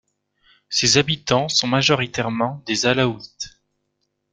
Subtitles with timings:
[0.67, 3.61] Ces habitants sont majoritairement des alaouites.